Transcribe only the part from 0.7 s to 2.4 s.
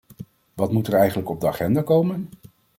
moet er eigenlijk op de agenda komen?